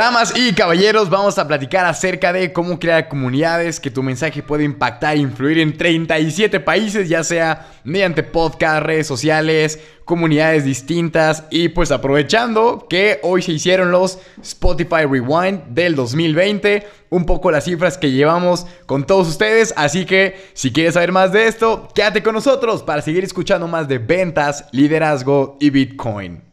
Damas 0.00 0.32
y 0.34 0.54
caballeros, 0.54 1.10
vamos 1.10 1.38
a 1.38 1.46
platicar 1.46 1.84
acerca 1.84 2.32
de 2.32 2.54
cómo 2.54 2.78
crear 2.78 3.06
comunidades, 3.06 3.78
que 3.78 3.90
tu 3.90 4.02
mensaje 4.02 4.42
puede 4.42 4.64
impactar 4.64 5.14
e 5.14 5.18
influir 5.18 5.58
en 5.58 5.76
37 5.76 6.58
países, 6.58 7.06
ya 7.06 7.22
sea 7.22 7.68
mediante 7.84 8.22
podcast, 8.22 8.82
redes 8.82 9.06
sociales, 9.06 9.78
comunidades 10.06 10.64
distintas 10.64 11.44
y 11.50 11.68
pues 11.68 11.92
aprovechando 11.92 12.86
que 12.88 13.20
hoy 13.22 13.42
se 13.42 13.52
hicieron 13.52 13.90
los 13.90 14.18
Spotify 14.40 15.04
Rewind 15.04 15.64
del 15.66 15.94
2020, 15.96 16.86
un 17.10 17.26
poco 17.26 17.50
las 17.50 17.64
cifras 17.64 17.98
que 17.98 18.10
llevamos 18.10 18.66
con 18.86 19.04
todos 19.04 19.28
ustedes, 19.28 19.74
así 19.76 20.06
que 20.06 20.48
si 20.54 20.72
quieres 20.72 20.94
saber 20.94 21.12
más 21.12 21.30
de 21.30 21.46
esto, 21.46 21.88
quédate 21.94 22.22
con 22.22 22.32
nosotros 22.32 22.82
para 22.82 23.02
seguir 23.02 23.22
escuchando 23.22 23.68
más 23.68 23.86
de 23.86 23.98
ventas, 23.98 24.64
liderazgo 24.72 25.58
y 25.60 25.68
Bitcoin. 25.68 26.49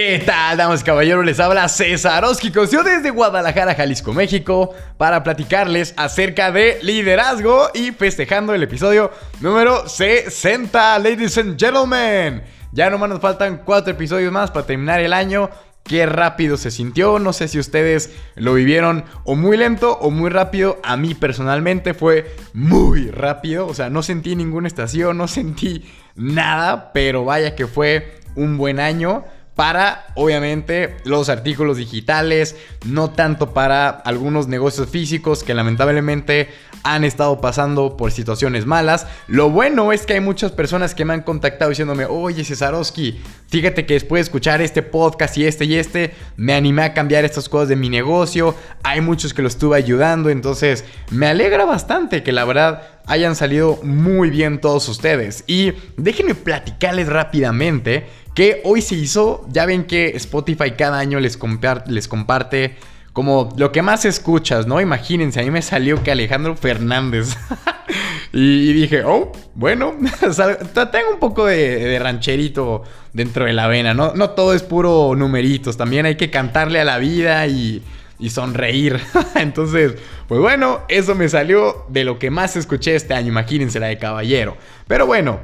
¿Qué 0.00 0.22
tal, 0.24 0.56
damas 0.56 0.82
y 0.82 0.84
caballeros? 0.84 1.24
Les 1.24 1.40
habla 1.40 1.68
César 1.68 2.24
Yo 2.70 2.84
desde 2.84 3.10
Guadalajara, 3.10 3.74
Jalisco, 3.74 4.12
México, 4.12 4.72
para 4.96 5.24
platicarles 5.24 5.92
acerca 5.96 6.52
de 6.52 6.78
liderazgo 6.82 7.70
y 7.74 7.90
festejando 7.90 8.54
el 8.54 8.62
episodio 8.62 9.10
número 9.40 9.88
60, 9.88 11.00
ladies 11.00 11.36
and 11.38 11.58
gentlemen. 11.58 12.44
Ya 12.70 12.90
nomás 12.90 13.08
nos 13.08 13.20
faltan 13.20 13.62
cuatro 13.64 13.92
episodios 13.92 14.30
más 14.30 14.52
para 14.52 14.66
terminar 14.66 15.00
el 15.00 15.12
año. 15.12 15.50
Qué 15.82 16.06
rápido 16.06 16.56
se 16.58 16.70
sintió, 16.70 17.18
no 17.18 17.32
sé 17.32 17.48
si 17.48 17.58
ustedes 17.58 18.14
lo 18.36 18.54
vivieron 18.54 19.04
o 19.24 19.34
muy 19.34 19.56
lento 19.56 19.98
o 19.98 20.12
muy 20.12 20.30
rápido. 20.30 20.78
A 20.84 20.96
mí 20.96 21.16
personalmente 21.16 21.92
fue 21.92 22.36
muy 22.52 23.10
rápido, 23.10 23.66
o 23.66 23.74
sea, 23.74 23.90
no 23.90 24.04
sentí 24.04 24.36
ninguna 24.36 24.68
estación, 24.68 25.18
no 25.18 25.26
sentí 25.26 25.90
nada, 26.14 26.92
pero 26.92 27.24
vaya 27.24 27.56
que 27.56 27.66
fue 27.66 28.20
un 28.36 28.58
buen 28.58 28.78
año 28.78 29.24
para, 29.58 30.06
obviamente, 30.14 30.98
los 31.02 31.28
artículos 31.28 31.78
digitales, 31.78 32.54
no 32.86 33.10
tanto 33.10 33.52
para 33.52 33.88
algunos 33.88 34.46
negocios 34.46 34.88
físicos 34.88 35.42
que 35.42 35.52
lamentablemente 35.52 36.48
han 36.82 37.04
estado 37.04 37.40
pasando 37.40 37.96
por 37.96 38.12
situaciones 38.12 38.66
malas. 38.66 39.06
Lo 39.26 39.50
bueno 39.50 39.92
es 39.92 40.06
que 40.06 40.14
hay 40.14 40.20
muchas 40.20 40.52
personas 40.52 40.94
que 40.94 41.04
me 41.04 41.14
han 41.14 41.22
contactado 41.22 41.70
diciéndome, 41.70 42.04
oye 42.04 42.44
Cesarowski, 42.44 43.20
fíjate 43.48 43.86
que 43.86 43.94
después 43.94 44.20
de 44.20 44.22
escuchar 44.22 44.60
este 44.60 44.82
podcast 44.82 45.36
y 45.36 45.46
este 45.46 45.64
y 45.64 45.74
este, 45.74 46.14
me 46.36 46.54
animé 46.54 46.82
a 46.82 46.94
cambiar 46.94 47.24
estas 47.24 47.48
cosas 47.48 47.68
de 47.68 47.76
mi 47.76 47.88
negocio. 47.88 48.54
Hay 48.82 49.00
muchos 49.00 49.34
que 49.34 49.42
lo 49.42 49.48
estuve 49.48 49.76
ayudando, 49.76 50.30
entonces 50.30 50.84
me 51.10 51.26
alegra 51.26 51.64
bastante 51.64 52.22
que 52.22 52.32
la 52.32 52.44
verdad 52.44 52.82
hayan 53.06 53.34
salido 53.34 53.80
muy 53.82 54.30
bien 54.30 54.60
todos 54.60 54.88
ustedes. 54.88 55.44
Y 55.46 55.72
déjenme 55.96 56.34
platicarles 56.34 57.08
rápidamente 57.08 58.06
que 58.34 58.60
hoy 58.64 58.82
se 58.82 58.94
hizo, 58.94 59.44
ya 59.50 59.66
ven 59.66 59.84
que 59.84 60.10
Spotify 60.10 60.72
cada 60.72 60.98
año 60.98 61.18
les, 61.18 61.38
les 61.86 62.06
comparte 62.06 62.76
como 63.18 63.52
lo 63.56 63.72
que 63.72 63.82
más 63.82 64.04
escuchas, 64.04 64.68
¿no? 64.68 64.80
Imagínense, 64.80 65.40
a 65.40 65.42
mí 65.42 65.50
me 65.50 65.60
salió 65.60 66.04
que 66.04 66.12
Alejandro 66.12 66.54
Fernández. 66.54 67.36
y, 68.32 68.72
dije, 68.72 69.02
oh, 69.04 69.32
bueno, 69.56 69.96
tengo 70.92 71.10
un 71.14 71.18
poco 71.18 71.46
de, 71.46 71.98
rancherito 71.98 72.84
dentro 73.12 73.46
de 73.46 73.54
la 73.54 73.66
vena, 73.66 73.92
¿no? 73.92 74.14
No 74.14 74.30
todo 74.30 74.54
es 74.54 74.62
puro 74.62 75.16
numeritos, 75.16 75.76
también 75.76 76.06
hay 76.06 76.14
que 76.14 76.30
cantarle 76.30 76.78
a 76.78 76.84
la 76.84 76.98
vida 76.98 77.44
y, 77.48 77.82
y 78.20 78.30
sonreír. 78.30 79.00
Entonces, 79.34 79.96
pues 80.28 80.40
bueno, 80.40 80.82
eso 80.86 81.16
me 81.16 81.28
salió 81.28 81.86
de 81.88 82.04
lo 82.04 82.20
que 82.20 82.30
más 82.30 82.54
escuché 82.54 82.94
este 82.94 83.14
año, 83.14 83.30
imagínense 83.30 83.80
la 83.80 83.88
de 83.88 83.98
caballero. 83.98 84.56
Pero 84.86 85.08
bueno, 85.08 85.40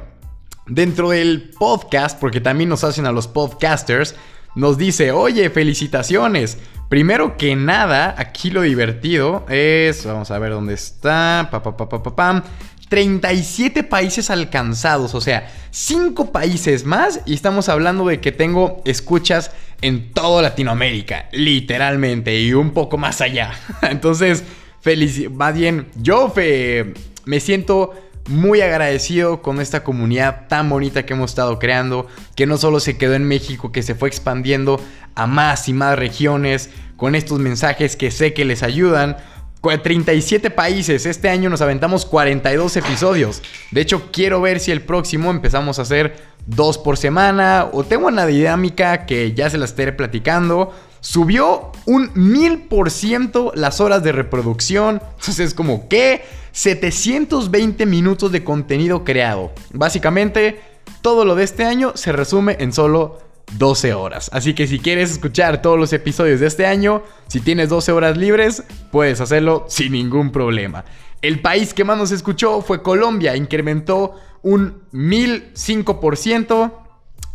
Dentro 0.67 1.11
del 1.11 1.51
podcast, 1.59 2.19
porque 2.19 2.41
también 2.41 2.71
nos 2.71 2.83
hacen 2.83 3.05
a 3.05 3.11
los 3.11 3.27
podcasters, 3.27 4.15
nos 4.55 4.77
dice, 4.77 5.11
oye, 5.11 5.49
felicitaciones. 5.49 6.57
Primero 6.89 7.37
que 7.37 7.55
nada, 7.55 8.15
aquí 8.17 8.51
lo 8.51 8.61
divertido 8.61 9.45
es, 9.49 10.05
vamos 10.05 10.31
a 10.31 10.39
ver 10.39 10.51
dónde 10.51 10.75
está, 10.75 11.49
pa, 11.51 11.61
pa, 11.61 11.75
pa, 11.75 12.15
pam, 12.15 12.43
37 12.89 13.83
países 13.83 14.29
alcanzados, 14.29 15.15
o 15.15 15.21
sea, 15.21 15.51
5 15.71 16.31
países 16.31 16.85
más 16.85 17.21
y 17.25 17.33
estamos 17.33 17.69
hablando 17.69 18.05
de 18.05 18.21
que 18.21 18.31
tengo 18.31 18.81
escuchas 18.85 19.51
en 19.81 20.13
toda 20.13 20.43
Latinoamérica, 20.43 21.27
literalmente, 21.31 22.39
y 22.39 22.53
un 22.53 22.71
poco 22.71 22.97
más 22.97 23.21
allá. 23.21 23.51
Entonces, 23.81 24.43
feliz, 24.79 25.29
más 25.31 25.55
bien, 25.55 25.87
yo 25.95 26.31
me 27.25 27.39
siento 27.39 27.93
muy 28.27 28.61
agradecido 28.61 29.41
con 29.41 29.61
esta 29.61 29.83
comunidad 29.83 30.47
tan 30.47 30.69
bonita 30.69 31.05
que 31.05 31.13
hemos 31.13 31.31
estado 31.31 31.59
creando, 31.59 32.07
que 32.35 32.45
no 32.45 32.57
solo 32.57 32.79
se 32.79 32.97
quedó 32.97 33.13
en 33.13 33.27
México, 33.27 33.71
que 33.71 33.83
se 33.83 33.95
fue 33.95 34.09
expandiendo 34.09 34.79
a 35.13 35.27
más 35.27 35.69
y 35.69 35.73
más 35.73 35.97
regiones, 35.97 36.69
con 36.97 37.15
estos 37.15 37.39
mensajes 37.39 37.95
que 37.95 38.11
sé 38.11 38.33
que 38.33 38.45
les 38.45 38.63
ayudan. 38.63 39.17
37 39.61 40.51
países, 40.51 41.07
este 41.07 41.27
año 41.27 41.49
nos 41.49 41.61
aventamos 41.61 42.05
42 42.05 42.77
episodios. 42.77 43.41
De 43.71 43.81
hecho, 43.81 44.11
quiero 44.11 44.39
ver 44.39 44.59
si 44.59 44.71
el 44.71 44.81
próximo 44.81 45.31
empezamos 45.31 45.79
a 45.79 45.81
hacer 45.81 46.15
dos 46.45 46.77
por 46.77 46.97
semana 46.97 47.69
o 47.71 47.83
tengo 47.83 48.07
una 48.07 48.27
dinámica 48.27 49.07
que 49.07 49.33
ya 49.33 49.49
se 49.49 49.57
la 49.57 49.65
estaré 49.65 49.91
platicando. 49.91 50.71
Subió 51.05 51.71
un 51.85 52.09
mil 52.15 52.63
por 52.63 52.89
ciento 52.89 53.51
las 53.53 53.79
horas 53.79 54.01
de 54.01 54.11
reproducción. 54.11 55.03
Entonces 55.19 55.39
es 55.39 55.53
como, 55.53 55.87
¿qué? 55.87 56.25
720 56.51 57.85
minutos 57.85 58.31
de 58.31 58.43
contenido 58.43 59.03
creado. 59.03 59.51
Básicamente, 59.71 60.59
todo 61.03 61.23
lo 61.23 61.35
de 61.35 61.43
este 61.43 61.63
año 61.63 61.91
se 61.93 62.11
resume 62.11 62.57
en 62.59 62.73
solo 62.73 63.19
12 63.59 63.93
horas. 63.93 64.31
Así 64.33 64.55
que 64.55 64.65
si 64.65 64.79
quieres 64.79 65.11
escuchar 65.11 65.61
todos 65.61 65.77
los 65.77 65.93
episodios 65.93 66.39
de 66.39 66.47
este 66.47 66.65
año, 66.65 67.03
si 67.27 67.39
tienes 67.39 67.69
12 67.69 67.91
horas 67.91 68.17
libres, 68.17 68.63
puedes 68.91 69.21
hacerlo 69.21 69.67
sin 69.69 69.91
ningún 69.91 70.31
problema. 70.31 70.85
El 71.21 71.39
país 71.39 71.75
que 71.75 71.83
más 71.83 71.99
nos 71.99 72.09
escuchó 72.09 72.63
fue 72.63 72.81
Colombia, 72.81 73.35
incrementó 73.35 74.15
un 74.41 74.81
1005%. 74.91 76.84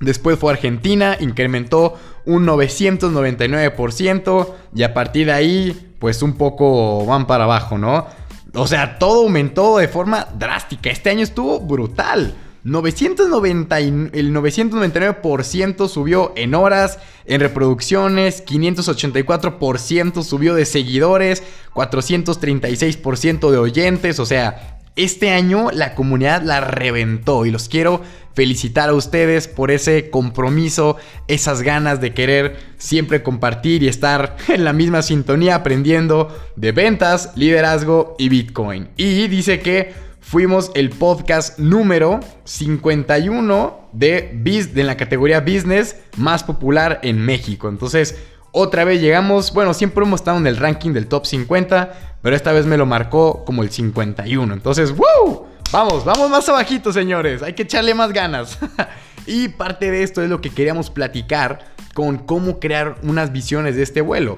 Después 0.00 0.38
fue 0.38 0.52
Argentina, 0.52 1.16
incrementó 1.20 1.98
un 2.24 2.46
999%. 2.46 4.48
Y 4.74 4.82
a 4.82 4.94
partir 4.94 5.26
de 5.26 5.32
ahí, 5.32 5.94
pues 5.98 6.22
un 6.22 6.34
poco 6.34 7.04
van 7.06 7.26
para 7.26 7.44
abajo, 7.44 7.78
¿no? 7.78 8.06
O 8.54 8.66
sea, 8.66 8.98
todo 8.98 9.22
aumentó 9.22 9.78
de 9.78 9.88
forma 9.88 10.26
drástica. 10.38 10.90
Este 10.90 11.10
año 11.10 11.22
estuvo 11.22 11.60
brutal. 11.60 12.34
990 12.62 13.78
el 13.78 14.34
999% 14.34 15.88
subió 15.88 16.34
en 16.36 16.54
horas, 16.54 16.98
en 17.24 17.40
reproducciones, 17.40 18.44
584% 18.44 20.22
subió 20.22 20.54
de 20.54 20.66
seguidores, 20.66 21.42
436% 21.72 23.50
de 23.50 23.56
oyentes, 23.56 24.18
o 24.18 24.26
sea, 24.26 24.79
este 24.96 25.30
año 25.30 25.70
la 25.72 25.94
comunidad 25.94 26.42
la 26.42 26.60
reventó 26.60 27.46
y 27.46 27.50
los 27.50 27.68
quiero 27.68 28.02
felicitar 28.34 28.88
a 28.88 28.94
ustedes 28.94 29.48
por 29.48 29.70
ese 29.70 30.10
compromiso, 30.10 30.96
esas 31.28 31.62
ganas 31.62 32.00
de 32.00 32.14
querer 32.14 32.56
siempre 32.78 33.22
compartir 33.22 33.82
y 33.82 33.88
estar 33.88 34.36
en 34.48 34.64
la 34.64 34.72
misma 34.72 35.02
sintonía 35.02 35.56
aprendiendo 35.56 36.36
de 36.56 36.72
ventas, 36.72 37.32
liderazgo 37.36 38.14
y 38.18 38.28
Bitcoin. 38.28 38.88
Y 38.96 39.28
dice 39.28 39.60
que 39.60 39.92
fuimos 40.20 40.70
el 40.74 40.90
podcast 40.90 41.58
número 41.58 42.20
51 42.44 43.88
de, 43.92 44.68
de 44.72 44.84
la 44.84 44.96
categoría 44.96 45.40
business 45.40 45.96
más 46.16 46.44
popular 46.44 47.00
en 47.02 47.18
México. 47.18 47.68
Entonces, 47.68 48.16
otra 48.52 48.84
vez 48.84 49.00
llegamos, 49.00 49.52
bueno, 49.52 49.74
siempre 49.74 50.04
hemos 50.04 50.20
estado 50.20 50.38
en 50.38 50.46
el 50.46 50.56
ranking 50.56 50.92
del 50.92 51.06
top 51.06 51.24
50, 51.24 52.09
pero 52.22 52.36
esta 52.36 52.52
vez 52.52 52.66
me 52.66 52.76
lo 52.76 52.86
marcó 52.86 53.44
como 53.44 53.62
el 53.62 53.70
51. 53.70 54.52
Entonces, 54.52 54.94
¡wow! 54.94 55.46
Vamos, 55.72 56.04
vamos 56.04 56.30
más 56.30 56.48
abajito, 56.48 56.92
señores. 56.92 57.42
Hay 57.42 57.54
que 57.54 57.62
echarle 57.62 57.94
más 57.94 58.12
ganas. 58.12 58.58
y 59.26 59.48
parte 59.48 59.90
de 59.90 60.02
esto 60.02 60.22
es 60.22 60.28
lo 60.28 60.40
que 60.40 60.50
queríamos 60.50 60.90
platicar 60.90 61.60
con 61.94 62.18
cómo 62.18 62.58
crear 62.58 62.96
unas 63.02 63.32
visiones 63.32 63.76
de 63.76 63.82
este 63.82 64.00
vuelo. 64.00 64.36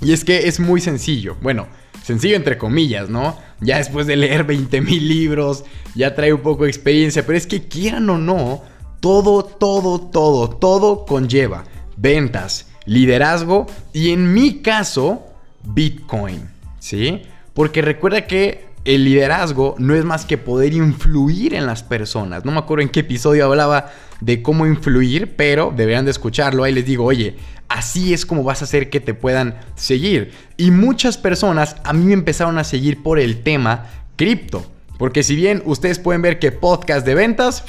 Y 0.00 0.12
es 0.12 0.24
que 0.24 0.48
es 0.48 0.60
muy 0.60 0.80
sencillo. 0.80 1.36
Bueno, 1.40 1.66
sencillo 2.02 2.36
entre 2.36 2.58
comillas, 2.58 3.08
¿no? 3.08 3.38
Ya 3.60 3.78
después 3.78 4.06
de 4.06 4.16
leer 4.16 4.44
20 4.44 4.80
mil 4.80 5.08
libros, 5.08 5.64
ya 5.94 6.14
trae 6.14 6.32
un 6.32 6.40
poco 6.40 6.64
de 6.64 6.70
experiencia, 6.70 7.24
pero 7.24 7.38
es 7.38 7.46
que 7.46 7.68
quieran 7.68 8.08
o 8.10 8.18
no, 8.18 8.62
todo, 9.00 9.44
todo, 9.44 10.00
todo, 10.00 10.50
todo 10.50 11.06
conlleva 11.06 11.64
ventas, 11.96 12.68
liderazgo 12.86 13.66
y 13.92 14.10
en 14.10 14.32
mi 14.32 14.60
caso, 14.60 15.22
Bitcoin, 15.62 16.50
¿sí? 16.84 17.22
Porque 17.54 17.80
recuerda 17.80 18.26
que 18.26 18.66
el 18.84 19.04
liderazgo 19.04 19.74
no 19.78 19.94
es 19.94 20.04
más 20.04 20.26
que 20.26 20.36
poder 20.36 20.74
influir 20.74 21.54
en 21.54 21.64
las 21.64 21.82
personas. 21.82 22.44
No 22.44 22.52
me 22.52 22.58
acuerdo 22.58 22.82
en 22.82 22.90
qué 22.90 23.00
episodio 23.00 23.46
hablaba 23.46 23.90
de 24.20 24.42
cómo 24.42 24.66
influir, 24.66 25.34
pero 25.34 25.72
deberían 25.74 26.04
de 26.04 26.10
escucharlo. 26.10 26.62
Ahí 26.62 26.74
les 26.74 26.84
digo, 26.84 27.06
oye, 27.06 27.36
así 27.68 28.12
es 28.12 28.26
como 28.26 28.44
vas 28.44 28.60
a 28.60 28.66
hacer 28.66 28.90
que 28.90 29.00
te 29.00 29.14
puedan 29.14 29.58
seguir. 29.76 30.32
Y 30.58 30.72
muchas 30.72 31.16
personas 31.16 31.76
a 31.84 31.94
mí 31.94 32.04
me 32.04 32.12
empezaron 32.12 32.58
a 32.58 32.64
seguir 32.64 33.02
por 33.02 33.18
el 33.18 33.42
tema 33.42 33.86
cripto. 34.16 34.70
Porque 34.98 35.22
si 35.22 35.36
bien 35.36 35.62
ustedes 35.64 35.98
pueden 35.98 36.20
ver 36.20 36.38
que 36.38 36.52
podcast 36.52 37.06
de 37.06 37.14
ventas, 37.14 37.64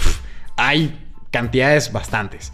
hay 0.57 0.99
cantidades 1.31 1.93
bastantes. 1.93 2.51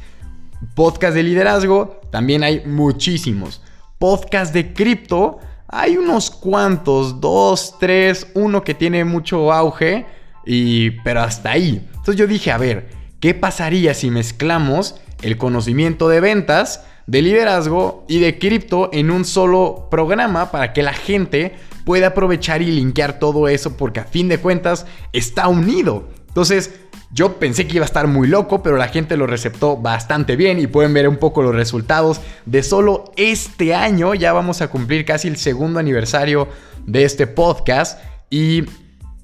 Podcast 0.76 1.16
de 1.16 1.24
liderazgo, 1.24 2.02
también 2.12 2.44
hay 2.44 2.62
muchísimos. 2.68 3.64
Podcast 3.98 4.54
de 4.54 4.74
cripto, 4.74 5.40
hay 5.72 5.98
unos 5.98 6.30
cuantos, 6.30 7.22
dos, 7.22 7.76
tres, 7.80 8.28
uno 8.34 8.64
que 8.64 8.74
tiene 8.74 9.06
mucho 9.06 9.52
auge, 9.54 10.06
y, 10.46 10.92
pero 11.02 11.22
hasta 11.22 11.52
ahí. 11.52 11.88
Entonces 11.90 12.18
yo 12.18 12.28
dije, 12.28 12.52
a 12.52 12.58
ver, 12.58 12.90
¿qué 13.22 13.34
pasaría 13.34 13.94
si 13.94 14.12
mezclamos 14.12 14.96
el 15.22 15.38
conocimiento 15.38 16.10
de 16.10 16.20
ventas, 16.20 16.86
de 17.08 17.22
liderazgo 17.22 18.06
y 18.10 18.20
de 18.20 18.38
cripto 18.38 18.90
en 18.92 19.12
un 19.12 19.24
solo 19.24 19.88
programa 19.90 20.52
para 20.52 20.74
que 20.74 20.84
la 20.84 20.94
gente 20.94 21.56
pueda 21.86 22.08
aprovechar 22.08 22.62
y 22.62 22.72
linkear 22.72 23.18
todo 23.18 23.48
eso 23.48 23.78
porque 23.78 24.02
a 24.02 24.06
fin 24.06 24.28
de 24.28 24.40
cuentas 24.40 24.86
está 25.14 25.48
unido? 25.48 26.10
Entonces, 26.28 26.72
yo 27.14 27.40
pensé 27.40 27.68
que 27.68 27.76
iba 27.76 27.84
a 27.84 27.88
estar 27.88 28.08
muy 28.08 28.28
loco, 28.28 28.64
pero 28.64 28.78
la 28.78 28.88
gente 28.88 29.18
lo 29.18 29.28
receptó 29.28 29.76
bastante 29.76 30.36
bien 30.36 30.60
y 30.60 30.68
pueden 30.68 30.94
ver 30.94 31.10
un 31.10 31.18
poco 31.18 31.42
los 31.42 31.54
resultados 31.54 32.22
de 32.46 32.64
solo 32.64 33.12
este 33.18 33.76
año. 33.76 34.14
Ya 34.14 34.32
vamos 34.32 34.62
a 34.62 34.70
cumplir 34.70 35.04
casi 35.04 35.28
el 35.28 35.36
segundo 35.36 35.80
aniversario 35.80 36.48
de 36.86 37.04
este 37.04 37.28
podcast 37.28 38.00
y 38.30 38.64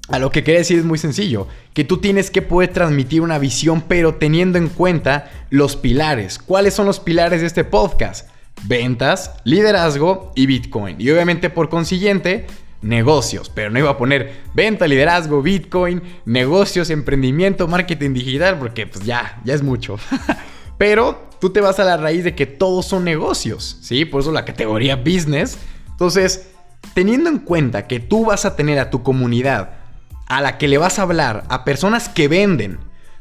a 0.08 0.18
lo 0.18 0.30
que 0.30 0.44
quería 0.44 0.60
decir 0.60 0.78
es 0.78 0.84
muy 0.84 0.98
sencillo, 0.98 1.48
que 1.72 1.84
tú 1.84 1.98
tienes 1.98 2.30
que 2.30 2.42
poder 2.42 2.72
transmitir 2.72 3.20
una 3.22 3.38
visión 3.38 3.82
pero 3.82 4.14
teniendo 4.14 4.58
en 4.58 4.68
cuenta 4.68 5.30
los 5.50 5.76
pilares. 5.76 6.38
¿Cuáles 6.38 6.74
son 6.74 6.86
los 6.86 7.00
pilares 7.00 7.40
de 7.40 7.46
este 7.46 7.64
podcast? 7.64 8.28
Ventas, 8.64 9.32
liderazgo 9.44 10.32
y 10.34 10.46
Bitcoin. 10.46 10.96
Y 10.98 11.10
obviamente 11.10 11.48
por 11.48 11.68
consiguiente 11.68 12.46
negocios, 12.82 13.50
pero 13.52 13.70
no 13.70 13.78
iba 13.78 13.90
a 13.90 13.98
poner 13.98 14.42
venta, 14.54 14.86
liderazgo, 14.86 15.42
Bitcoin, 15.42 16.02
negocios, 16.24 16.90
emprendimiento, 16.90 17.66
marketing 17.68 18.12
digital, 18.12 18.58
porque 18.58 18.86
pues 18.86 19.04
ya, 19.04 19.40
ya 19.44 19.54
es 19.54 19.62
mucho. 19.62 19.98
pero 20.78 21.28
tú 21.40 21.50
te 21.50 21.60
vas 21.60 21.78
a 21.80 21.84
la 21.84 21.96
raíz 21.96 22.24
de 22.24 22.34
que 22.34 22.46
todos 22.46 22.86
son 22.86 23.04
negocios, 23.04 23.78
¿sí? 23.82 24.04
Por 24.04 24.20
eso 24.20 24.32
la 24.32 24.44
categoría 24.44 24.96
business. 24.96 25.58
Entonces, 25.90 26.50
teniendo 26.94 27.28
en 27.28 27.38
cuenta 27.38 27.86
que 27.86 28.00
tú 28.00 28.26
vas 28.26 28.44
a 28.44 28.56
tener 28.56 28.78
a 28.78 28.90
tu 28.90 29.02
comunidad 29.02 29.70
a 30.26 30.40
la 30.40 30.58
que 30.58 30.68
le 30.68 30.78
vas 30.78 30.98
a 30.98 31.02
hablar, 31.02 31.44
a 31.48 31.64
personas 31.64 32.08
que 32.08 32.28
venden, 32.28 32.78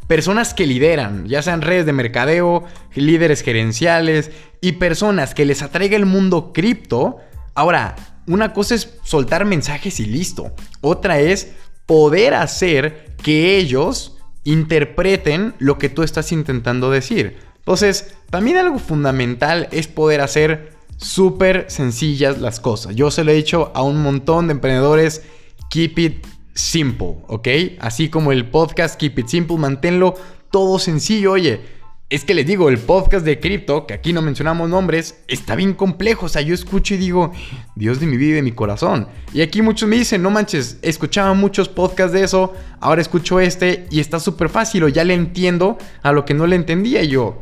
personas 0.08 0.54
que 0.54 0.68
lideran, 0.68 1.28
ya 1.28 1.42
sean 1.42 1.62
redes 1.62 1.86
de 1.86 1.94
mercadeo, 1.94 2.66
líderes 2.96 3.42
gerenciales 3.42 4.32
y 4.62 4.74
personas 4.74 5.34
que 5.34 5.46
les 5.46 5.62
atraiga 5.62 5.96
el 5.96 6.06
mundo 6.06 6.52
cripto, 6.54 7.18
ahora 7.56 7.96
una 8.28 8.54
cosa 8.54 8.76
es 8.76 8.94
soltar 9.04 9.46
mensajes 9.46 10.00
y 10.00 10.06
listo. 10.06 10.54
Otra 10.82 11.20
es 11.20 11.54
poder 11.86 12.34
hacer 12.34 13.16
que 13.24 13.58
ellos 13.58 14.18
interpreten 14.44 15.56
lo 15.60 15.78
que 15.78 15.90
tú 15.90 16.04
estás 16.04 16.32
intentando 16.32 16.92
decir. 16.92 17.38
Entonces, 17.58 18.14
también 18.30 18.58
algo 18.58 18.80
fundamental 18.80 19.68
es 19.72 19.88
poder 19.88 20.22
hacer 20.22 20.74
súper 20.98 21.66
sencillas 21.70 22.40
las 22.40 22.60
cosas. 22.60 22.96
Yo 22.96 23.12
se 23.12 23.24
lo 23.24 23.32
he 23.32 23.36
dicho 23.36 23.72
a 23.76 23.82
un 23.82 24.02
montón 24.02 24.48
de 24.48 24.54
emprendedores, 24.54 25.24
keep 25.70 26.00
it 26.00 26.28
simple, 26.54 27.18
¿ok? 27.28 27.48
Así 27.80 28.10
como 28.10 28.32
el 28.32 28.50
podcast 28.50 29.00
Keep 29.00 29.20
It 29.20 29.28
Simple, 29.28 29.58
manténlo 29.58 30.16
todo 30.52 30.80
sencillo. 30.80 31.34
Oye, 31.34 31.62
es 32.10 32.24
que 32.24 32.34
les 32.34 32.48
digo, 32.48 32.70
el 32.70 32.78
podcast 32.78 33.26
de 33.26 33.40
cripto, 33.42 33.86
que 33.86 33.94
aquí 33.94 34.14
no 34.14 34.22
mencionamos 34.22 34.70
nombres, 34.70 35.16
está 35.28 35.56
bien 35.56 35.74
complejo. 35.74 36.28
O 36.28 36.30
sea, 36.30 36.42
yo 36.42 36.54
escucho 36.54 36.94
y 36.94 36.98
digo, 36.98 37.34
Dios 37.76 38.00
de 38.00 38.06
mi 38.06 38.16
vida 38.16 38.30
y 38.30 38.36
de 38.36 38.42
mi 38.44 38.54
corazón. 38.54 39.10
Y 39.34 39.42
aquí 39.42 39.62
muchos 39.62 39.90
me 39.90 39.98
dicen, 39.98 40.22
no 40.22 40.30
manches, 40.30 40.78
escuchaba 40.84 41.34
muchos 41.34 41.68
podcasts 41.68 42.14
de 42.14 42.24
eso, 42.24 42.54
ahora 42.80 43.02
escucho 43.02 43.42
este 43.42 43.88
y 43.92 44.00
está 44.00 44.22
súper 44.22 44.48
fácil 44.48 44.84
o 44.84 44.88
ya 44.88 45.04
le 45.04 45.16
entiendo 45.16 45.78
a 46.02 46.14
lo 46.14 46.24
que 46.24 46.34
no 46.34 46.48
le 46.48 46.56
entendía 46.56 47.04
yo. 47.04 47.42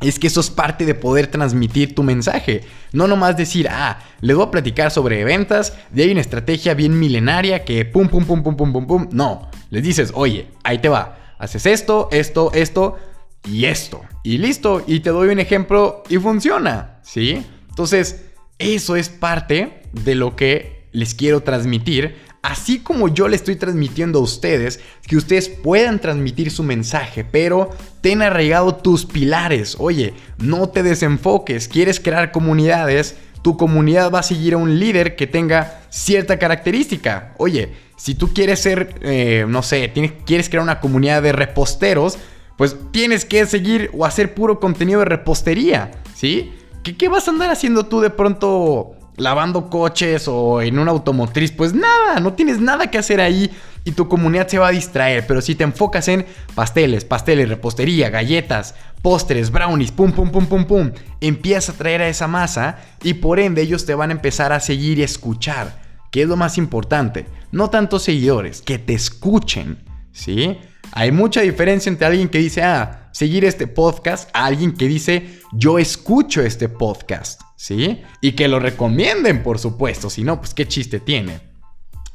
Es 0.00 0.20
que 0.20 0.28
eso 0.28 0.40
es 0.40 0.50
parte 0.50 0.84
de 0.84 0.94
poder 0.94 1.26
transmitir 1.26 1.94
tu 1.94 2.04
mensaje. 2.04 2.60
No 2.92 3.08
nomás 3.08 3.36
decir, 3.36 3.66
ah, 3.68 3.98
le 4.20 4.34
voy 4.34 4.46
a 4.46 4.50
platicar 4.52 4.92
sobre 4.92 5.24
ventas, 5.24 5.76
de 5.90 6.04
ahí 6.04 6.12
una 6.12 6.20
estrategia 6.20 6.74
bien 6.74 6.96
milenaria 6.96 7.64
que 7.64 7.84
pum, 7.84 8.06
pum, 8.06 8.24
pum, 8.24 8.44
pum, 8.44 8.56
pum, 8.56 8.72
pum, 8.72 8.86
pum. 8.86 9.08
No, 9.10 9.50
les 9.70 9.82
dices, 9.82 10.12
oye, 10.14 10.46
ahí 10.62 10.78
te 10.78 10.88
va. 10.88 11.34
Haces 11.38 11.66
esto, 11.66 12.08
esto, 12.12 12.52
esto 12.54 12.96
y 13.46 13.66
esto. 13.66 14.02
Y 14.22 14.38
listo, 14.38 14.82
y 14.86 15.00
te 15.00 15.10
doy 15.10 15.28
un 15.28 15.38
ejemplo 15.38 16.02
y 16.08 16.18
funciona, 16.18 16.98
¿sí? 17.02 17.44
Entonces, 17.68 18.26
eso 18.58 18.96
es 18.96 19.08
parte 19.08 19.82
de 19.92 20.14
lo 20.14 20.34
que 20.36 20.88
les 20.92 21.14
quiero 21.14 21.42
transmitir. 21.42 22.16
Así 22.42 22.78
como 22.78 23.08
yo 23.08 23.26
le 23.28 23.36
estoy 23.36 23.56
transmitiendo 23.56 24.20
a 24.20 24.22
ustedes, 24.22 24.80
que 25.06 25.16
ustedes 25.16 25.48
puedan 25.48 26.00
transmitir 26.00 26.50
su 26.50 26.62
mensaje, 26.62 27.24
pero 27.24 27.70
ten 28.00 28.22
arraigado 28.22 28.76
tus 28.76 29.04
pilares. 29.04 29.76
Oye, 29.78 30.14
no 30.38 30.68
te 30.68 30.82
desenfoques, 30.82 31.66
quieres 31.66 31.98
crear 31.98 32.30
comunidades, 32.30 33.16
tu 33.42 33.56
comunidad 33.56 34.12
va 34.12 34.20
a 34.20 34.22
seguir 34.22 34.54
a 34.54 34.58
un 34.58 34.78
líder 34.78 35.16
que 35.16 35.26
tenga 35.26 35.82
cierta 35.90 36.38
característica. 36.38 37.34
Oye, 37.38 37.72
si 37.96 38.14
tú 38.14 38.32
quieres 38.32 38.60
ser, 38.60 38.94
eh, 39.02 39.44
no 39.48 39.62
sé, 39.62 39.92
quieres 40.24 40.48
crear 40.48 40.62
una 40.62 40.80
comunidad 40.80 41.22
de 41.22 41.32
reposteros, 41.32 42.18
pues 42.56 42.76
tienes 42.90 43.24
que 43.24 43.44
seguir 43.46 43.90
o 43.96 44.04
hacer 44.04 44.34
puro 44.34 44.58
contenido 44.60 45.00
de 45.00 45.06
repostería, 45.06 45.90
¿sí? 46.14 46.52
¿Qué, 46.82 47.08
vas 47.08 47.26
a 47.26 47.32
andar 47.32 47.50
haciendo 47.50 47.86
tú 47.86 48.00
de 48.00 48.10
pronto 48.10 48.92
lavando 49.16 49.68
coches 49.68 50.28
o 50.28 50.62
en 50.62 50.78
una 50.78 50.92
automotriz? 50.92 51.50
Pues 51.50 51.74
nada, 51.74 52.20
no 52.20 52.34
tienes 52.34 52.60
nada 52.60 52.90
que 52.90 52.98
hacer 52.98 53.20
ahí 53.20 53.50
y 53.84 53.92
tu 53.92 54.08
comunidad 54.08 54.46
se 54.46 54.58
va 54.58 54.68
a 54.68 54.72
distraer. 54.72 55.26
Pero 55.26 55.40
si 55.40 55.56
te 55.56 55.64
enfocas 55.64 56.06
en 56.06 56.26
pasteles, 56.54 57.04
pasteles, 57.04 57.48
repostería, 57.48 58.08
galletas, 58.08 58.76
postres, 59.02 59.50
brownies, 59.50 59.90
pum, 59.90 60.12
pum, 60.12 60.30
pum, 60.30 60.46
pum, 60.46 60.64
pum, 60.64 60.92
empieza 61.20 61.72
a 61.72 61.76
traer 61.76 62.02
a 62.02 62.08
esa 62.08 62.28
masa 62.28 62.78
y 63.02 63.14
por 63.14 63.40
ende 63.40 63.62
ellos 63.62 63.84
te 63.84 63.94
van 63.96 64.10
a 64.10 64.14
empezar 64.14 64.52
a 64.52 64.60
seguir 64.60 65.00
y 65.00 65.02
escuchar. 65.02 65.80
¿Qué 66.12 66.22
es 66.22 66.28
lo 66.28 66.36
más 66.36 66.56
importante? 66.56 67.26
No 67.50 67.68
tantos 67.68 68.04
seguidores, 68.04 68.62
que 68.62 68.78
te 68.78 68.94
escuchen, 68.94 69.78
¿sí? 70.16 70.58
Hay 70.92 71.12
mucha 71.12 71.42
diferencia 71.42 71.90
entre 71.90 72.06
alguien 72.06 72.28
que 72.28 72.38
dice, 72.38 72.62
ah, 72.62 73.10
seguir 73.12 73.44
este 73.44 73.66
podcast, 73.66 74.30
a 74.32 74.46
alguien 74.46 74.72
que 74.72 74.88
dice, 74.88 75.40
yo 75.52 75.78
escucho 75.78 76.42
este 76.42 76.68
podcast, 76.68 77.42
¿sí? 77.56 78.02
Y 78.20 78.32
que 78.32 78.48
lo 78.48 78.58
recomienden, 78.58 79.42
por 79.42 79.58
supuesto, 79.58 80.10
si 80.10 80.24
no, 80.24 80.40
pues 80.40 80.54
qué 80.54 80.66
chiste 80.66 81.00
tiene. 81.00 81.40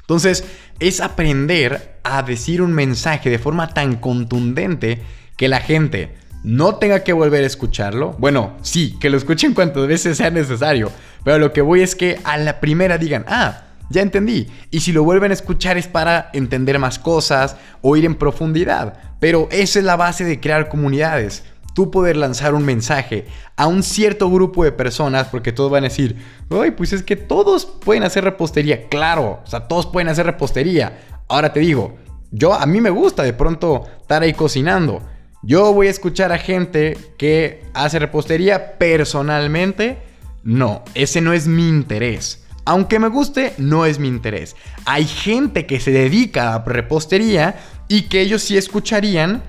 Entonces, 0.02 0.44
es 0.80 1.00
aprender 1.00 2.00
a 2.04 2.24
decir 2.24 2.62
un 2.62 2.74
mensaje 2.74 3.30
de 3.30 3.40
forma 3.40 3.74
tan 3.74 3.98
contundente 3.98 5.02
que 5.38 5.48
la 5.48 5.60
gente 5.60 6.16
no 6.44 6.76
tenga 6.76 7.04
que 7.04 7.14
volver 7.14 7.44
a 7.44 7.48
escucharlo. 7.48 8.16
Bueno, 8.18 8.58
sí, 8.62 8.98
que 9.00 9.10
lo 9.10 9.18
escuchen 9.18 9.54
cuantas 9.54 9.86
veces 9.88 10.18
sea 10.18 10.32
necesario. 10.32 10.92
Pero 11.24 11.38
lo 11.38 11.54
que 11.54 11.62
voy 11.62 11.82
es 11.82 11.96
que 11.96 12.20
a 12.24 12.38
la 12.38 12.60
primera 12.60 12.98
digan, 12.98 13.26
ah, 13.28 13.66
ya 13.92 14.02
entendí. 14.02 14.48
Y 14.72 14.80
si 14.80 14.92
lo 14.92 15.04
vuelven 15.04 15.32
a 15.32 15.36
escuchar 15.36 15.78
es 15.78 15.88
para 15.88 16.30
entender 16.34 16.80
más 16.80 17.00
cosas 17.00 17.58
o 17.82 17.96
ir 17.96 18.06
en 18.06 18.16
profundidad. 18.16 18.94
Pero 19.20 19.48
esa 19.52 19.80
es 19.80 19.86
la 19.86 19.96
base 19.96 20.24
de 20.24 20.40
crear 20.40 20.70
comunidades. 20.70 21.44
Tú 21.74 21.92
poder 21.92 22.18
lanzar 22.18 22.54
un 22.54 22.66
mensaje 22.66 23.28
a 23.56 23.68
un 23.68 23.84
cierto 23.84 24.30
grupo 24.30 24.64
de 24.64 24.72
personas, 24.72 25.28
porque 25.28 25.54
todos 25.54 25.72
van 25.72 25.86
a 25.86 25.90
decir, 25.90 26.18
ay, 26.50 26.72
pues 26.72 26.92
es 26.92 27.04
que 27.04 27.16
todos 27.16 27.66
pueden 27.66 28.04
hacer 28.04 28.24
repostería. 28.24 28.90
Claro, 28.90 29.40
o 29.44 29.48
sea, 29.48 29.68
todos 29.68 29.86
pueden 29.86 30.10
hacer 30.10 30.26
repostería. 30.26 31.00
Ahora 31.30 31.54
te 31.54 31.62
digo, 31.62 31.96
yo 32.32 32.54
a 32.54 32.66
mí 32.66 32.82
me 32.82 32.90
gusta 32.90 33.24
de 33.24 33.34
pronto 33.34 33.84
estar 34.02 34.22
ahí 34.22 34.34
cocinando. 34.34 35.02
Yo 35.44 35.74
voy 35.74 35.88
a 35.88 35.92
escuchar 35.92 36.32
a 36.32 36.38
gente 36.38 36.98
que 37.18 37.64
hace 37.74 38.00
repostería 38.00 38.78
personalmente. 38.78 39.98
No, 40.44 40.84
ese 40.94 41.22
no 41.22 41.34
es 41.34 41.48
mi 41.48 41.68
interés. 41.68 42.44
Aunque 42.66 43.00
me 43.00 43.08
guste, 43.08 43.54
no 43.58 43.86
es 43.86 44.00
mi 44.00 44.08
interés. 44.08 44.56
Hay 44.86 45.06
gente 45.06 45.66
que 45.66 45.80
se 45.80 45.92
dedica 45.92 46.54
a 46.54 46.64
repostería 46.64 47.60
y 47.88 48.04
que 48.04 48.22
ellos 48.22 48.42
sí 48.44 48.58
escucharían 48.58 49.44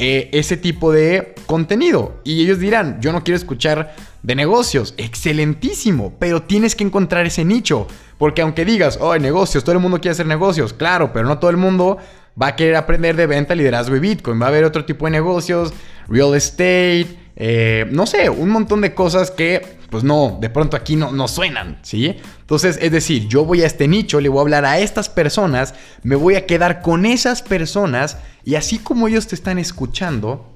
eh, 0.00 0.28
ese 0.32 0.56
tipo 0.56 0.92
de 0.92 1.34
contenido. 1.46 2.20
Y 2.24 2.42
ellos 2.42 2.60
dirán, 2.60 3.00
yo 3.00 3.12
no 3.12 3.24
quiero 3.24 3.36
escuchar 3.36 3.96
de 4.22 4.34
negocios. 4.34 4.94
Excelentísimo, 4.96 6.14
pero 6.18 6.42
tienes 6.42 6.76
que 6.76 6.84
encontrar 6.84 7.26
ese 7.26 7.44
nicho. 7.44 7.88
Porque 8.18 8.42
aunque 8.42 8.64
digas, 8.64 8.98
oh, 9.00 9.16
negocios, 9.18 9.64
todo 9.64 9.74
el 9.74 9.80
mundo 9.80 10.00
quiere 10.00 10.12
hacer 10.12 10.26
negocios, 10.26 10.72
claro, 10.72 11.12
pero 11.12 11.26
no 11.26 11.38
todo 11.38 11.50
el 11.50 11.56
mundo 11.56 11.98
va 12.40 12.48
a 12.48 12.56
querer 12.56 12.76
aprender 12.76 13.16
de 13.16 13.26
venta, 13.26 13.54
liderazgo 13.54 13.96
y 13.96 14.00
Bitcoin. 14.00 14.40
Va 14.40 14.46
a 14.46 14.48
haber 14.48 14.64
otro 14.64 14.84
tipo 14.84 15.06
de 15.06 15.12
negocios, 15.12 15.72
real 16.08 16.34
estate, 16.34 17.18
eh, 17.40 17.86
no 17.92 18.04
sé, 18.04 18.28
un 18.30 18.50
montón 18.50 18.80
de 18.80 18.94
cosas 18.94 19.30
que 19.30 19.78
pues 19.90 20.02
no, 20.02 20.38
de 20.40 20.50
pronto 20.50 20.76
aquí 20.76 20.96
no, 20.96 21.12
no 21.12 21.28
suenan, 21.28 21.78
¿sí? 21.82 22.16
Entonces, 22.40 22.80
es 22.82 22.90
decir, 22.90 23.28
yo 23.28 23.44
voy 23.44 23.62
a 23.62 23.66
este 23.66 23.86
nicho, 23.86 24.20
le 24.20 24.28
voy 24.28 24.38
a 24.38 24.42
hablar 24.42 24.64
a 24.64 24.80
estas 24.80 25.08
personas, 25.08 25.72
me 26.02 26.16
voy 26.16 26.34
a 26.34 26.46
quedar 26.46 26.82
con 26.82 27.06
esas 27.06 27.42
personas 27.42 28.18
y 28.44 28.56
así 28.56 28.78
como 28.78 29.06
ellos 29.06 29.28
te 29.28 29.36
están 29.36 29.58
escuchando, 29.58 30.52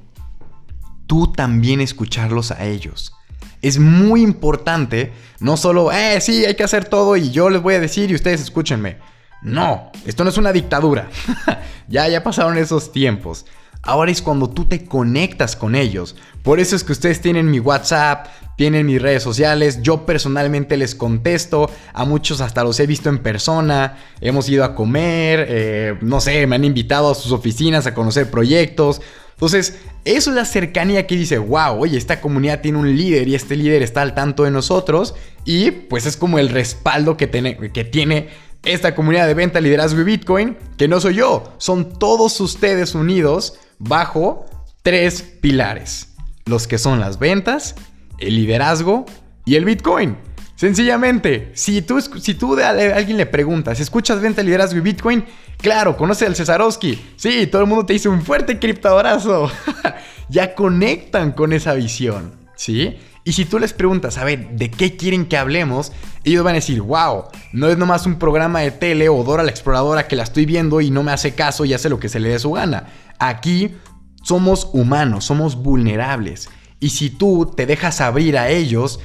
tú 1.07 1.33
también 1.33 1.81
escucharlos 1.81 2.51
a 2.51 2.65
ellos. 2.65 3.15
Es 3.63 3.79
muy 3.79 4.21
importante, 4.21 5.13
no 5.39 5.57
solo, 5.57 5.93
eh, 5.93 6.21
sí, 6.21 6.45
hay 6.45 6.57
que 6.57 6.65
hacer 6.65 6.87
todo 6.87 7.17
y 7.17 7.31
yo 7.31 7.49
les 7.49 7.63
voy 7.63 7.75
a 7.75 7.81
decir 7.81 8.11
y 8.11 8.17
ustedes 8.17 8.41
escúchenme. 8.41 8.97
No, 9.41 9.93
esto 10.05 10.25
no 10.25 10.31
es 10.31 10.37
una 10.37 10.53
dictadura. 10.53 11.09
ya, 11.89 12.09
ya 12.09 12.25
pasaron 12.25 12.59
esos 12.59 12.91
tiempos. 12.91 13.47
Ahora 13.83 14.13
es 14.13 14.23
cuando 14.23 14.49
tú 14.49 14.65
te 14.67 14.85
conectas 14.85 15.57
con 15.57 15.75
ellos. 15.75 16.15
Por 16.43 16.61
eso 16.61 16.77
es 16.77 16.85
que 16.85 16.93
ustedes 16.93 17.21
tienen 17.21 17.51
mi 17.51 17.59
WhatsApp, 17.59 18.29
tienen 18.57 18.87
mis 18.87 19.03
redes 19.03 19.25
sociales. 19.25 19.81
Yo 19.83 20.07
personalmente 20.07 20.77
les 20.77 20.95
contesto. 20.95 21.69
A 21.93 22.05
muchos 22.05 22.41
hasta 22.41 22.63
los 22.63 22.79
he 22.79 22.87
visto 22.87 23.09
en 23.09 23.19
persona. 23.19 23.99
Hemos 24.21 24.49
ido 24.49 24.63
a 24.65 24.77
comer. 24.77 25.47
Eh, 25.49 25.99
no 26.01 26.21
sé, 26.21 26.47
me 26.47 26.57
han 26.57 26.65
invitado 26.65 27.11
a 27.11 27.15
sus 27.15 27.33
oficinas 27.33 27.87
a 27.87 27.95
conocer 27.95 28.31
proyectos. 28.31 29.01
Entonces, 29.33 29.79
eso 30.05 30.31
es 30.31 30.37
la 30.37 30.45
cercanía 30.45 31.09
que 31.09 31.17
dice, 31.17 31.39
wow, 31.39 31.81
oye, 31.81 31.99
esta 31.99 32.21
comunidad 32.21 32.61
tiene 32.61 32.79
un 32.79 32.97
líder 32.97 33.27
y 33.27 33.35
este 33.35 33.57
líder 33.57 33.83
está 33.83 34.03
al 34.03 34.15
tanto 34.15 34.45
de 34.45 34.53
nosotros. 34.53 35.17
Y 35.45 35.73
pues 35.73 36.07
es 36.07 36.17
como 36.17 36.39
el 36.39 36.51
respaldo 36.51 37.17
que, 37.17 37.29
que 37.29 37.85
tiene 37.85 38.29
esta 38.65 38.95
comunidad 38.95 39.27
de 39.27 39.35
venta, 39.35 39.61
liderazgo 39.61 40.01
y 40.01 40.05
Bitcoin, 40.05 40.57
que 40.79 40.87
no 40.87 41.01
soy 41.01 41.17
yo, 41.17 41.53
son 41.59 41.99
todos 41.99 42.41
ustedes 42.41 42.95
unidos 42.95 43.59
bajo 43.83 44.47
tres 44.83 45.23
pilares. 45.23 46.15
Los 46.47 46.67
que 46.67 46.79
son 46.79 47.01
las 47.01 47.19
ventas, 47.19 47.75
el 48.19 48.37
liderazgo 48.37 49.07
y 49.45 49.57
el 49.57 49.65
Bitcoin. 49.65 50.17
Sencillamente, 50.57 51.51
si 51.55 51.83
tú, 51.83 52.01
si 52.01 52.35
tú 52.35 52.57
alguien 52.57 53.17
le 53.17 53.27
preguntas, 53.27 53.81
¿escuchas 53.81 54.21
venta, 54.21 54.43
liderazgo 54.43 54.79
y 54.79 54.83
Bitcoin? 54.83 55.25
Claro, 55.59 55.97
conoce 55.97 56.25
al 56.25 56.37
Cesarowski. 56.37 57.01
Sí, 57.17 57.49
todo 57.49 57.63
el 57.63 57.69
mundo 57.69 57.85
te 57.85 57.95
dice 57.95 58.09
un 58.09 58.23
fuerte 58.23 58.59
criptoabrazo. 58.59 59.51
ya 60.29 60.55
conectan 60.55 61.33
con 61.33 61.53
esa 61.53 61.75
visión, 61.75 62.33
¿sí? 62.55 62.97
Y 63.25 63.33
si 63.33 63.45
tú 63.45 63.59
les 63.59 63.73
preguntas, 63.73 64.19
a 64.19 64.25
ver, 64.25 64.51
¿de 64.51 64.71
qué 64.71 64.97
quieren 64.97 65.27
que 65.27 65.37
hablemos? 65.37 65.93
Ellos 66.25 66.43
van 66.43 66.55
a 66.55 66.57
decir, 66.57 66.83
wow, 66.83 67.25
no 67.53 67.69
es 67.69 67.79
nomás 67.79 68.05
un 68.05 68.19
programa 68.19 68.61
de 68.61 68.73
tele 68.73 69.09
o 69.09 69.23
Dora 69.23 69.45
la 69.45 69.51
Exploradora 69.51 70.09
que 70.09 70.17
la 70.17 70.25
estoy 70.25 70.45
viendo 70.45 70.81
y 70.81 70.91
no 70.91 71.05
me 71.05 71.13
hace 71.13 71.35
caso 71.35 71.65
y 71.65 71.73
hace 71.73 71.89
lo 71.89 72.01
que 72.01 72.09
se 72.09 72.19
le 72.19 72.31
dé 72.31 72.39
su 72.41 72.51
gana. 72.51 72.89
Aquí 73.21 73.77
somos 74.23 74.71
humanos, 74.73 75.25
somos 75.25 75.55
vulnerables. 75.57 76.51
Y 76.81 76.91
si 76.91 77.11
tú 77.11 77.53
te 77.57 77.65
dejas 77.65 78.01
abrir 78.01 78.37
a 78.37 78.49
ellos 78.49 78.99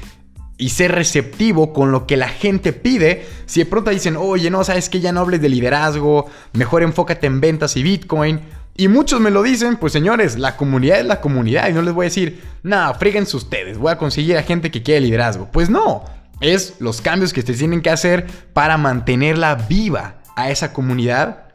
y 0.57 0.69
ser 0.69 0.93
receptivo 0.93 1.71
con 1.71 1.91
lo 1.91 2.07
que 2.07 2.17
la 2.17 2.29
gente 2.29 2.74
pide, 2.74 3.27
si 3.45 3.59
de 3.59 3.65
pronto 3.67 3.91
dicen, 3.91 4.17
oye, 4.17 4.50
no, 4.50 4.63
sabes 4.63 4.89
que 4.89 5.00
ya 5.00 5.12
no 5.12 5.19
hables 5.19 5.41
de 5.41 5.50
liderazgo, 5.50 6.25
mejor 6.53 6.81
enfócate 6.81 7.27
en 7.27 7.39
ventas 7.39 7.77
y 7.77 7.83
Bitcoin. 7.83 8.41
Y 8.79 8.88
muchos 8.88 9.19
me 9.19 9.31
lo 9.31 9.41
dicen, 9.41 9.77
pues 9.77 9.91
señores, 9.91 10.38
la 10.38 10.55
comunidad 10.55 11.00
es 11.00 11.05
la 11.07 11.19
comunidad 11.19 11.67
y 11.67 11.74
no 11.74 11.81
les 11.81 11.96
voy 11.96 12.05
a 12.05 12.10
decir, 12.10 12.43
no, 12.62 12.93
fríguense 12.93 13.36
ustedes, 13.36 13.79
voy 13.79 13.91
a 13.91 13.98
conseguir 13.98 14.38
a 14.38 14.43
gente 14.43 14.69
que 14.69 14.84
quiere 14.84 15.01
liderazgo. 15.01 15.50
Pues 15.51 15.67
no, 15.67 16.05
es 16.41 16.75
los 16.79 17.01
cambios 17.01 17.34
que 17.34 17.39
ustedes 17.39 17.57
tienen 17.57 17.81
que 17.81 17.89
hacer 17.89 18.27
para 18.53 18.77
mantenerla 18.77 19.55
viva 19.55 20.22
a 20.36 20.51
esa 20.51 20.74
comunidad 20.74 21.46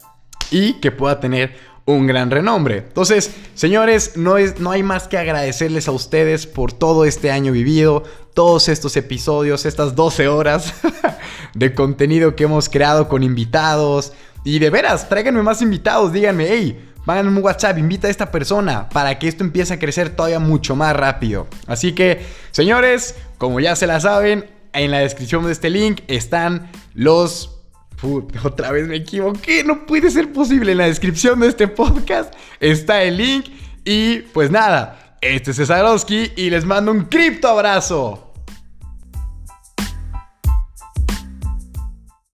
y 0.50 0.74
que 0.80 0.90
pueda 0.90 1.20
tener 1.20 1.54
un 1.84 2.08
gran 2.08 2.30
renombre. 2.30 2.78
Entonces, 2.78 3.32
señores, 3.54 4.16
no, 4.16 4.36
es, 4.36 4.58
no 4.58 4.72
hay 4.72 4.82
más 4.82 5.06
que 5.06 5.16
agradecerles 5.16 5.86
a 5.86 5.92
ustedes 5.92 6.48
por 6.48 6.72
todo 6.72 7.04
este 7.04 7.30
año 7.30 7.52
vivido, 7.52 8.02
todos 8.34 8.68
estos 8.68 8.96
episodios, 8.96 9.64
estas 9.64 9.94
12 9.94 10.26
horas 10.26 10.74
de 11.54 11.72
contenido 11.72 12.34
que 12.34 12.44
hemos 12.44 12.68
creado 12.68 13.08
con 13.08 13.22
invitados. 13.22 14.12
Y 14.44 14.58
de 14.58 14.70
veras, 14.70 15.08
tráiganme 15.08 15.42
más 15.42 15.62
invitados, 15.62 16.12
díganme, 16.12 16.46
hey, 16.48 16.91
Mándenme 17.04 17.38
un 17.38 17.44
WhatsApp, 17.44 17.78
invita 17.78 18.06
a 18.06 18.10
esta 18.10 18.30
persona 18.30 18.88
para 18.88 19.18
que 19.18 19.28
esto 19.28 19.42
empiece 19.44 19.74
a 19.74 19.78
crecer 19.78 20.10
todavía 20.10 20.38
mucho 20.38 20.76
más 20.76 20.94
rápido. 20.94 21.48
Así 21.66 21.92
que, 21.92 22.24
señores, 22.52 23.16
como 23.38 23.60
ya 23.60 23.74
se 23.76 23.86
la 23.86 24.00
saben, 24.00 24.48
en 24.72 24.90
la 24.90 24.98
descripción 25.00 25.44
de 25.44 25.52
este 25.52 25.70
link 25.70 26.00
están 26.06 26.70
los 26.94 27.58
otra 28.44 28.70
vez 28.72 28.88
me 28.88 28.96
equivoqué, 28.96 29.64
no 29.64 29.86
puede 29.86 30.10
ser 30.10 30.32
posible. 30.32 30.72
En 30.72 30.78
la 30.78 30.86
descripción 30.86 31.40
de 31.40 31.48
este 31.48 31.68
podcast 31.68 32.34
está 32.60 33.02
el 33.02 33.16
link. 33.16 33.46
Y 33.84 34.18
pues 34.32 34.50
nada, 34.50 35.16
este 35.20 35.50
es 35.50 35.56
Cesarowski 35.56 36.32
y 36.36 36.50
les 36.50 36.64
mando 36.64 36.92
un 36.92 37.04
cripto 37.04 37.48
abrazo. 37.48 38.31